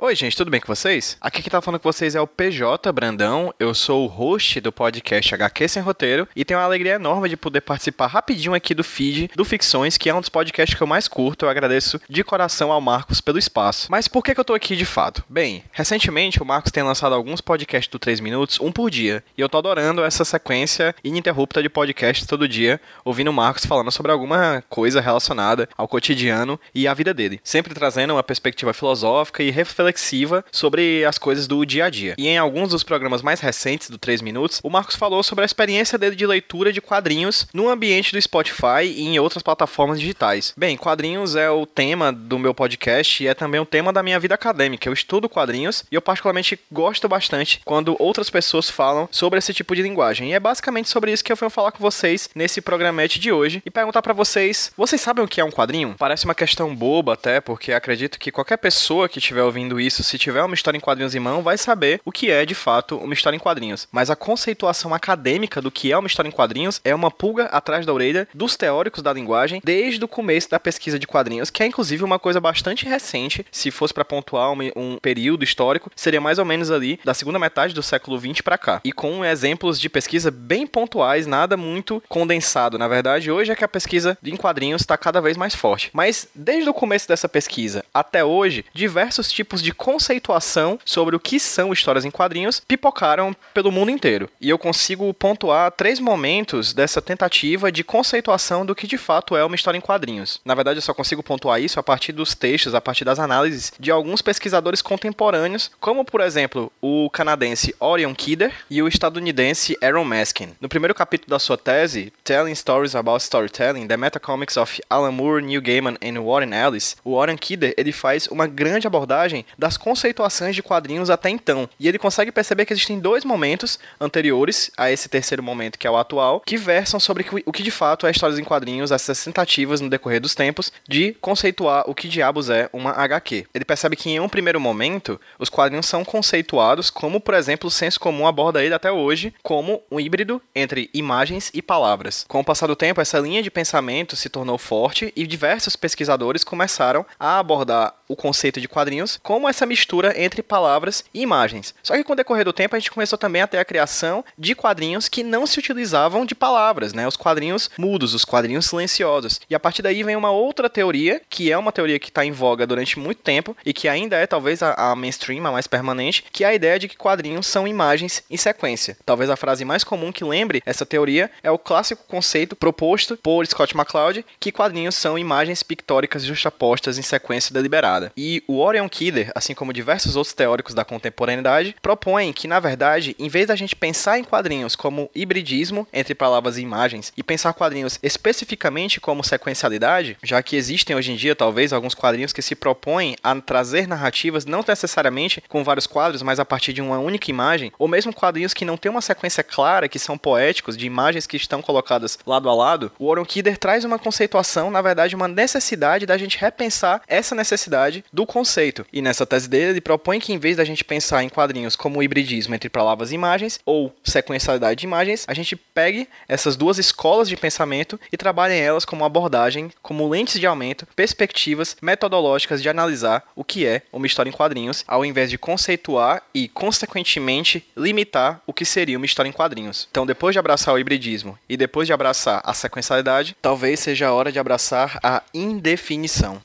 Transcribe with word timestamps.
Oi, 0.00 0.14
gente, 0.14 0.36
tudo 0.36 0.48
bem 0.48 0.60
com 0.60 0.72
vocês? 0.72 1.16
Aqui 1.20 1.42
quem 1.42 1.50
tá 1.50 1.60
falando 1.60 1.80
com 1.80 1.90
vocês 1.90 2.14
é 2.14 2.20
o 2.20 2.26
PJ 2.26 2.92
Brandão. 2.92 3.52
Eu 3.58 3.74
sou 3.74 4.04
o 4.04 4.06
host 4.06 4.60
do 4.60 4.70
podcast 4.70 5.34
HQ 5.34 5.66
Sem 5.66 5.82
Roteiro 5.82 6.28
e 6.36 6.44
tenho 6.44 6.60
uma 6.60 6.66
alegria 6.66 6.94
enorme 6.94 7.28
de 7.28 7.36
poder 7.36 7.62
participar 7.62 8.06
rapidinho 8.06 8.54
aqui 8.54 8.74
do 8.74 8.84
feed 8.84 9.28
do 9.34 9.44
Ficções, 9.44 9.98
que 9.98 10.08
é 10.08 10.14
um 10.14 10.20
dos 10.20 10.28
podcasts 10.28 10.78
que 10.78 10.80
eu 10.80 10.86
mais 10.86 11.08
curto. 11.08 11.44
Eu 11.44 11.48
agradeço 11.48 12.00
de 12.08 12.22
coração 12.22 12.70
ao 12.70 12.80
Marcos 12.80 13.20
pelo 13.20 13.40
espaço. 13.40 13.88
Mas 13.90 14.06
por 14.06 14.22
que, 14.22 14.34
que 14.34 14.38
eu 14.38 14.44
tô 14.44 14.54
aqui 14.54 14.76
de 14.76 14.84
fato? 14.84 15.24
Bem, 15.28 15.64
recentemente 15.72 16.40
o 16.40 16.46
Marcos 16.46 16.70
tem 16.70 16.84
lançado 16.84 17.12
alguns 17.12 17.40
podcasts 17.40 17.90
do 17.90 17.98
3 17.98 18.20
minutos, 18.20 18.60
um 18.60 18.70
por 18.70 18.92
dia, 18.92 19.24
e 19.36 19.40
eu 19.40 19.48
tô 19.48 19.58
adorando 19.58 20.04
essa 20.04 20.24
sequência 20.24 20.94
ininterrupta 21.02 21.60
de 21.60 21.68
podcasts 21.68 22.24
todo 22.24 22.46
dia, 22.46 22.80
ouvindo 23.04 23.32
o 23.32 23.34
Marcos 23.34 23.66
falando 23.66 23.90
sobre 23.90 24.12
alguma 24.12 24.62
coisa 24.68 25.00
relacionada 25.00 25.68
ao 25.76 25.88
cotidiano 25.88 26.58
e 26.72 26.86
à 26.86 26.94
vida 26.94 27.12
dele, 27.12 27.40
sempre 27.42 27.74
trazendo 27.74 28.12
uma 28.12 28.22
perspectiva 28.22 28.72
filosófica 28.72 29.42
e 29.42 29.50
reflexiva 29.50 29.87
reflexiva 29.88 30.44
sobre 30.52 31.04
as 31.04 31.18
coisas 31.18 31.46
do 31.46 31.64
dia 31.64 31.86
a 31.86 31.90
dia. 31.90 32.14
E 32.18 32.28
em 32.28 32.38
alguns 32.38 32.70
dos 32.70 32.82
programas 32.82 33.22
mais 33.22 33.40
recentes 33.40 33.90
do 33.90 33.98
3 33.98 34.22
Minutos, 34.22 34.60
o 34.62 34.70
Marcos 34.70 34.96
falou 34.96 35.22
sobre 35.22 35.42
a 35.42 35.46
experiência 35.46 35.98
dele 35.98 36.16
de 36.16 36.26
leitura 36.26 36.72
de 36.72 36.80
quadrinhos 36.80 37.46
no 37.52 37.68
ambiente 37.68 38.12
do 38.12 38.20
Spotify 38.20 38.84
e 38.84 39.06
em 39.06 39.18
outras 39.18 39.42
plataformas 39.42 40.00
digitais. 40.00 40.52
Bem, 40.56 40.76
quadrinhos 40.76 41.36
é 41.36 41.50
o 41.50 41.66
tema 41.66 42.12
do 42.12 42.38
meu 42.38 42.54
podcast 42.54 43.22
e 43.22 43.26
é 43.26 43.34
também 43.34 43.60
o 43.60 43.66
tema 43.66 43.92
da 43.92 44.02
minha 44.02 44.20
vida 44.20 44.34
acadêmica. 44.34 44.88
Eu 44.88 44.92
estudo 44.92 45.28
quadrinhos 45.28 45.84
e 45.90 45.94
eu 45.94 46.02
particularmente 46.02 46.58
gosto 46.70 47.08
bastante 47.08 47.60
quando 47.64 47.96
outras 47.98 48.30
pessoas 48.30 48.70
falam 48.70 49.08
sobre 49.10 49.38
esse 49.38 49.54
tipo 49.54 49.74
de 49.74 49.82
linguagem. 49.82 50.30
E 50.30 50.34
é 50.34 50.40
basicamente 50.40 50.88
sobre 50.88 51.12
isso 51.12 51.24
que 51.24 51.32
eu 51.32 51.36
venho 51.36 51.50
falar 51.50 51.72
com 51.72 51.78
vocês 51.78 52.28
nesse 52.34 52.60
programete 52.60 53.18
de 53.18 53.32
hoje 53.32 53.62
e 53.64 53.70
perguntar 53.70 54.02
para 54.02 54.12
vocês: 54.12 54.70
vocês 54.76 55.00
sabem 55.00 55.24
o 55.24 55.28
que 55.28 55.40
é 55.40 55.44
um 55.44 55.50
quadrinho? 55.50 55.94
Parece 55.98 56.24
uma 56.24 56.34
questão 56.34 56.74
boba 56.74 57.14
até, 57.14 57.40
porque 57.40 57.72
acredito 57.72 58.18
que 58.18 58.30
qualquer 58.30 58.58
pessoa 58.58 59.08
que 59.08 59.18
estiver 59.18 59.42
ouvindo 59.42 59.77
isso, 59.80 60.02
se 60.02 60.18
tiver 60.18 60.42
uma 60.42 60.54
história 60.54 60.76
em 60.76 60.80
quadrinhos 60.80 61.14
em 61.14 61.20
mão, 61.20 61.42
vai 61.42 61.58
saber 61.58 62.00
o 62.04 62.12
que 62.12 62.30
é 62.30 62.44
de 62.44 62.54
fato 62.54 62.96
uma 62.96 63.14
história 63.14 63.36
em 63.36 63.40
quadrinhos. 63.40 63.88
Mas 63.92 64.10
a 64.10 64.16
conceituação 64.16 64.94
acadêmica 64.94 65.60
do 65.60 65.70
que 65.70 65.92
é 65.92 65.98
uma 65.98 66.06
história 66.06 66.28
em 66.28 66.32
quadrinhos 66.32 66.80
é 66.84 66.94
uma 66.94 67.10
pulga 67.10 67.44
atrás 67.46 67.84
da 67.84 67.92
orelha 67.92 68.28
dos 68.34 68.56
teóricos 68.56 69.02
da 69.02 69.12
linguagem 69.12 69.60
desde 69.64 70.04
o 70.04 70.08
começo 70.08 70.50
da 70.50 70.60
pesquisa 70.60 70.98
de 70.98 71.06
quadrinhos, 71.06 71.50
que 71.50 71.62
é 71.62 71.66
inclusive 71.66 72.04
uma 72.04 72.18
coisa 72.18 72.40
bastante 72.40 72.86
recente. 72.86 73.44
Se 73.50 73.70
fosse 73.70 73.94
para 73.94 74.04
pontuar 74.04 74.52
um, 74.52 74.58
um, 74.76 74.98
período 74.98 75.44
histórico, 75.44 75.90
seria 75.94 76.20
mais 76.20 76.38
ou 76.38 76.44
menos 76.44 76.70
ali 76.70 76.98
da 77.04 77.14
segunda 77.14 77.38
metade 77.38 77.74
do 77.74 77.82
século 77.82 78.18
20 78.18 78.42
para 78.42 78.58
cá. 78.58 78.80
E 78.84 78.92
com 78.92 79.24
exemplos 79.24 79.78
de 79.80 79.88
pesquisa 79.88 80.30
bem 80.30 80.66
pontuais, 80.66 81.26
nada 81.26 81.56
muito 81.56 82.02
condensado. 82.08 82.78
Na 82.78 82.88
verdade, 82.88 83.30
hoje 83.30 83.52
é 83.52 83.56
que 83.56 83.64
a 83.64 83.68
pesquisa 83.68 84.16
em 84.24 84.36
quadrinhos 84.36 84.82
está 84.82 84.96
cada 84.96 85.20
vez 85.20 85.36
mais 85.36 85.54
forte. 85.54 85.90
Mas 85.92 86.28
desde 86.34 86.68
o 86.68 86.74
começo 86.74 87.08
dessa 87.08 87.28
pesquisa 87.28 87.84
até 87.92 88.24
hoje, 88.24 88.64
diversos 88.72 89.30
tipos 89.30 89.62
de 89.62 89.67
de 89.68 89.72
conceituação 89.74 90.78
sobre 90.82 91.14
o 91.14 91.20
que 91.20 91.38
são 91.38 91.74
histórias 91.74 92.06
em 92.06 92.10
quadrinhos 92.10 92.62
pipocaram 92.66 93.36
pelo 93.52 93.70
mundo 93.70 93.90
inteiro. 93.90 94.30
E 94.40 94.48
eu 94.48 94.58
consigo 94.58 95.12
pontuar 95.12 95.70
três 95.72 96.00
momentos 96.00 96.72
dessa 96.72 97.02
tentativa 97.02 97.70
de 97.70 97.84
conceituação 97.84 98.64
do 98.64 98.74
que 98.74 98.86
de 98.86 98.96
fato 98.96 99.36
é 99.36 99.44
uma 99.44 99.54
história 99.54 99.76
em 99.76 99.82
quadrinhos. 99.82 100.40
Na 100.42 100.54
verdade, 100.54 100.78
eu 100.78 100.82
só 100.82 100.94
consigo 100.94 101.22
pontuar 101.22 101.60
isso 101.60 101.78
a 101.78 101.82
partir 101.82 102.12
dos 102.12 102.34
textos, 102.34 102.74
a 102.74 102.80
partir 102.80 103.04
das 103.04 103.18
análises 103.18 103.70
de 103.78 103.90
alguns 103.90 104.22
pesquisadores 104.22 104.80
contemporâneos, 104.80 105.70
como 105.78 106.02
por 106.02 106.22
exemplo 106.22 106.72
o 106.80 107.10
canadense 107.10 107.74
Orion 107.78 108.14
Kidder 108.14 108.54
e 108.70 108.80
o 108.80 108.88
estadunidense 108.88 109.76
Aaron 109.82 110.04
Maskin. 110.04 110.54
No 110.62 110.68
primeiro 110.68 110.94
capítulo 110.94 111.28
da 111.28 111.38
sua 111.38 111.58
tese, 111.58 112.10
Telling 112.24 112.54
Stories 112.54 112.94
About 112.94 113.22
Storytelling: 113.22 113.86
The 113.86 113.98
Metacomics 113.98 114.56
of 114.56 114.80
Alan 114.88 115.12
Moore, 115.12 115.44
Neil 115.44 115.60
Gaiman 115.60 115.98
and 116.02 116.22
Warren 116.22 116.54
Ellis, 116.54 116.96
o 117.04 117.12
Orion 117.12 117.36
Kidder 117.36 117.74
ele 117.76 117.92
faz 117.92 118.28
uma 118.28 118.46
grande 118.46 118.86
abordagem 118.86 119.44
das 119.58 119.76
conceituações 119.76 120.54
de 120.54 120.62
quadrinhos 120.62 121.10
até 121.10 121.28
então. 121.28 121.68
E 121.78 121.88
ele 121.88 121.98
consegue 121.98 122.30
perceber 122.30 122.64
que 122.64 122.72
existem 122.72 123.00
dois 123.00 123.24
momentos 123.24 123.78
anteriores 124.00 124.70
a 124.76 124.90
esse 124.90 125.08
terceiro 125.08 125.42
momento, 125.42 125.78
que 125.78 125.86
é 125.86 125.90
o 125.90 125.96
atual, 125.96 126.40
que 126.40 126.56
versam 126.56 127.00
sobre 127.00 127.26
o 127.44 127.52
que 127.52 127.62
de 127.62 127.70
fato 127.70 128.06
é 128.06 128.10
histórias 128.10 128.38
em 128.38 128.44
quadrinhos, 128.44 128.92
essas 128.92 129.22
tentativas 129.22 129.80
no 129.80 129.90
decorrer 129.90 130.20
dos 130.20 130.34
tempos 130.34 130.72
de 130.88 131.14
conceituar 131.20 131.84
o 131.88 131.94
que 131.94 132.08
diabos 132.08 132.48
é 132.48 132.70
uma 132.72 132.92
HQ. 132.92 133.46
Ele 133.52 133.64
percebe 133.64 133.96
que 133.96 134.10
em 134.10 134.20
um 134.20 134.28
primeiro 134.28 134.60
momento, 134.60 135.20
os 135.38 135.48
quadrinhos 135.48 135.86
são 135.86 136.04
conceituados 136.04 136.90
como, 136.90 137.20
por 137.20 137.34
exemplo, 137.34 137.68
o 137.68 137.70
senso 137.70 137.98
comum 137.98 138.26
aborda 138.26 138.62
ele 138.62 138.74
até 138.74 138.92
hoje, 138.92 139.34
como 139.42 139.82
um 139.90 139.98
híbrido 139.98 140.40
entre 140.54 140.88
imagens 140.94 141.50
e 141.52 141.60
palavras. 141.60 142.24
Com 142.28 142.40
o 142.40 142.44
passar 142.44 142.66
do 142.66 142.76
tempo, 142.76 143.00
essa 143.00 143.18
linha 143.18 143.42
de 143.42 143.50
pensamento 143.50 144.14
se 144.14 144.28
tornou 144.28 144.58
forte 144.58 145.12
e 145.16 145.26
diversos 145.26 145.76
pesquisadores 145.76 146.44
começaram 146.44 147.04
a 147.18 147.38
abordar 147.38 147.94
o 148.08 148.16
conceito 148.16 148.60
de 148.60 148.66
quadrinhos 148.66 149.18
como 149.22 149.48
essa 149.48 149.66
mistura 149.66 150.20
entre 150.20 150.42
palavras 150.42 151.04
e 151.12 151.20
imagens. 151.20 151.74
Só 151.82 151.94
que 151.94 152.04
com 152.04 152.14
o 152.14 152.16
decorrer 152.16 152.44
do 152.44 152.52
tempo 152.52 152.74
a 152.74 152.78
gente 152.78 152.90
começou 152.90 153.18
também 153.18 153.42
a 153.42 153.46
ter 153.46 153.58
a 153.58 153.64
criação 153.64 154.24
de 154.36 154.54
quadrinhos 154.54 155.08
que 155.08 155.22
não 155.22 155.46
se 155.46 155.58
utilizavam 155.58 156.24
de 156.24 156.34
palavras, 156.34 156.92
né? 156.92 157.06
Os 157.06 157.16
quadrinhos 157.16 157.70
mudos, 157.78 158.14
os 158.14 158.24
quadrinhos 158.24 158.66
silenciosos. 158.66 159.40
E 159.48 159.54
a 159.54 159.60
partir 159.60 159.82
daí 159.82 160.02
vem 160.02 160.16
uma 160.16 160.30
outra 160.30 160.70
teoria, 160.70 161.20
que 161.28 161.52
é 161.52 161.58
uma 161.58 161.72
teoria 161.72 161.98
que 161.98 162.08
está 162.08 162.24
em 162.24 162.32
voga 162.32 162.66
durante 162.66 162.98
muito 162.98 163.22
tempo 163.22 163.56
e 163.64 163.72
que 163.72 163.88
ainda 163.88 164.16
é 164.16 164.26
talvez 164.26 164.62
a, 164.62 164.72
a 164.74 164.96
mainstream, 164.96 165.46
a 165.46 165.52
mais 165.52 165.66
permanente, 165.66 166.24
que 166.32 166.44
é 166.44 166.48
a 166.48 166.54
ideia 166.54 166.78
de 166.78 166.88
que 166.88 166.96
quadrinhos 166.96 167.46
são 167.46 167.68
imagens 167.68 168.22
em 168.30 168.36
sequência. 168.36 168.96
Talvez 169.04 169.28
a 169.30 169.36
frase 169.36 169.64
mais 169.64 169.84
comum 169.84 170.12
que 170.12 170.24
lembre 170.24 170.62
essa 170.64 170.86
teoria 170.86 171.30
é 171.42 171.50
o 171.50 171.58
clássico 171.58 172.04
conceito 172.06 172.56
proposto 172.56 173.16
por 173.16 173.46
Scott 173.46 173.76
McCloud, 173.76 174.24
que 174.40 174.52
quadrinhos 174.52 174.94
são 174.94 175.18
imagens 175.18 175.62
pictóricas 175.62 176.24
justapostas 176.24 176.98
em 176.98 177.02
sequência 177.02 177.52
deliberada. 177.52 177.97
E 178.16 178.42
o 178.46 178.58
Orion 178.58 178.88
Kidder, 178.88 179.30
assim 179.34 179.54
como 179.54 179.72
diversos 179.72 180.16
outros 180.16 180.34
teóricos 180.34 180.74
da 180.74 180.84
contemporaneidade, 180.84 181.76
propõem 181.82 182.32
que, 182.32 182.48
na 182.48 182.60
verdade, 182.60 183.14
em 183.18 183.28
vez 183.28 183.46
da 183.46 183.56
gente 183.56 183.76
pensar 183.76 184.18
em 184.18 184.24
quadrinhos 184.24 184.76
como 184.76 185.10
hibridismo 185.14 185.86
entre 185.92 186.14
palavras 186.14 186.56
e 186.56 186.62
imagens 186.62 187.12
e 187.16 187.22
pensar 187.22 187.52
quadrinhos 187.52 187.98
especificamente 188.02 189.00
como 189.00 189.24
sequencialidade, 189.24 190.16
já 190.22 190.42
que 190.42 190.56
existem 190.56 190.94
hoje 190.96 191.12
em 191.12 191.16
dia 191.16 191.34
talvez 191.34 191.72
alguns 191.72 191.94
quadrinhos 191.94 192.32
que 192.32 192.42
se 192.42 192.54
propõem 192.54 193.16
a 193.22 193.34
trazer 193.40 193.86
narrativas 193.86 194.44
não 194.44 194.64
necessariamente 194.66 195.42
com 195.48 195.64
vários 195.64 195.86
quadros, 195.86 196.22
mas 196.22 196.38
a 196.40 196.44
partir 196.44 196.72
de 196.72 196.82
uma 196.82 196.98
única 196.98 197.30
imagem, 197.30 197.72
ou 197.78 197.88
mesmo 197.88 198.12
quadrinhos 198.12 198.54
que 198.54 198.64
não 198.64 198.76
têm 198.76 198.90
uma 198.90 199.00
sequência 199.00 199.42
clara, 199.42 199.88
que 199.88 199.98
são 199.98 200.18
poéticos, 200.18 200.76
de 200.76 200.86
imagens 200.86 201.26
que 201.26 201.36
estão 201.36 201.62
colocadas 201.62 202.18
lado 202.26 202.48
a 202.48 202.54
lado, 202.54 202.92
o 202.98 203.08
Warren 203.08 203.24
Kidder 203.24 203.56
traz 203.56 203.84
uma 203.84 203.98
conceituação, 203.98 204.70
na 204.70 204.82
verdade, 204.82 205.16
uma 205.16 205.28
necessidade 205.28 206.06
da 206.06 206.18
gente 206.18 206.38
repensar 206.38 207.02
essa 207.06 207.34
necessidade 207.34 207.87
do 208.12 208.26
conceito. 208.26 208.86
E 208.92 209.02
nessa 209.02 209.26
tese 209.26 209.48
dele, 209.48 209.70
ele 209.70 209.80
propõe 209.80 210.20
que 210.20 210.32
em 210.32 210.38
vez 210.38 210.56
da 210.56 210.64
gente 210.64 210.84
pensar 210.84 211.22
em 211.22 211.28
quadrinhos 211.28 211.76
como 211.76 211.98
o 211.98 212.02
hibridismo 212.02 212.54
entre 212.54 212.68
palavras 212.68 213.10
e 213.10 213.14
imagens, 213.14 213.60
ou 213.64 213.94
sequencialidade 214.04 214.80
de 214.80 214.86
imagens, 214.86 215.24
a 215.28 215.34
gente 215.34 215.56
pegue 215.56 216.08
essas 216.28 216.56
duas 216.56 216.78
escolas 216.78 217.28
de 217.28 217.36
pensamento 217.36 217.98
e 218.12 218.16
trabalhe 218.16 218.54
elas 218.54 218.84
como 218.84 219.04
abordagem, 219.04 219.70
como 219.82 220.08
lentes 220.08 220.40
de 220.40 220.46
aumento, 220.46 220.86
perspectivas 220.94 221.76
metodológicas 221.80 222.62
de 222.62 222.68
analisar 222.68 223.24
o 223.34 223.44
que 223.44 223.66
é 223.66 223.82
uma 223.92 224.06
história 224.06 224.30
em 224.30 224.32
quadrinhos, 224.32 224.84
ao 224.86 225.04
invés 225.04 225.30
de 225.30 225.38
conceituar 225.38 226.22
e, 226.34 226.48
consequentemente, 226.48 227.64
limitar 227.76 228.40
o 228.46 228.52
que 228.52 228.64
seria 228.64 228.96
uma 228.96 229.06
história 229.06 229.28
em 229.28 229.32
quadrinhos. 229.32 229.88
Então, 229.90 230.06
depois 230.06 230.34
de 230.34 230.38
abraçar 230.38 230.74
o 230.74 230.78
hibridismo 230.78 231.38
e 231.48 231.56
depois 231.56 231.86
de 231.86 231.92
abraçar 231.92 232.40
a 232.44 232.54
sequencialidade, 232.54 233.36
talvez 233.40 233.80
seja 233.80 234.08
a 234.08 234.12
hora 234.12 234.32
de 234.32 234.38
abraçar 234.38 234.98
a 235.02 235.22
indefinição. 235.32 236.40